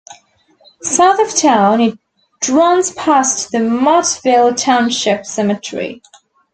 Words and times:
South 0.81 1.19
of 1.19 1.29
town, 1.35 1.79
it 1.79 1.95
runs 2.49 2.89
past 2.93 3.51
the 3.51 3.59
Mottville 3.59 4.55
Township 4.57 5.27
Cemetery. 5.27 6.01